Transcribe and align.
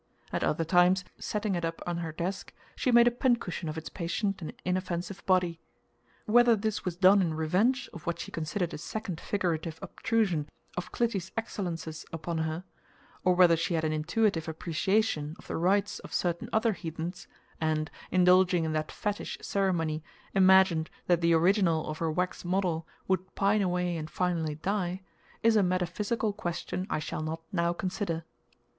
At 0.33 0.43
other 0.43 0.63
times, 0.63 1.05
setting 1.19 1.53
it 1.53 1.63
up 1.63 1.79
on 1.85 1.97
her 1.97 2.11
desk, 2.11 2.53
she 2.75 2.91
made 2.91 3.07
a 3.07 3.11
pincushion 3.11 3.69
of 3.69 3.77
its 3.77 3.87
patient 3.87 4.41
and 4.41 4.51
inoffensive 4.65 5.23
body. 5.27 5.59
Whether 6.25 6.55
this 6.55 6.83
was 6.83 6.95
done 6.95 7.21
in 7.21 7.35
revenge 7.35 7.87
of 7.93 8.07
what 8.07 8.17
she 8.19 8.31
considered 8.31 8.73
a 8.73 8.79
second 8.79 9.21
figurative 9.21 9.77
obtrusion 9.79 10.49
of 10.75 10.91
Clytie's 10.91 11.31
excellences 11.37 12.03
upon 12.11 12.39
her, 12.39 12.63
or 13.23 13.35
whether 13.35 13.55
she 13.55 13.75
had 13.75 13.83
an 13.83 13.93
intuitive 13.93 14.47
appreciation 14.47 15.35
of 15.37 15.45
the 15.45 15.55
rites 15.55 15.99
of 15.99 16.15
certain 16.15 16.49
other 16.51 16.73
heathens, 16.73 17.27
and, 17.59 17.91
indulging 18.09 18.63
in 18.65 18.73
that 18.73 18.91
"fetish" 18.91 19.37
ceremony, 19.43 20.03
imagined 20.33 20.89
that 21.05 21.21
the 21.21 21.33
original 21.33 21.85
of 21.87 21.99
her 21.99 22.11
wax 22.11 22.43
model 22.43 22.87
would 23.07 23.35
pine 23.35 23.61
away 23.61 23.95
and 23.97 24.09
finally 24.09 24.55
die, 24.55 25.03
is 25.43 25.55
a 25.55 25.61
metaphysical 25.61 26.33
question 26.33 26.87
I 26.89 26.97
shall 26.97 27.21
not 27.21 27.41
now 27.51 27.71
consider. 27.71 28.23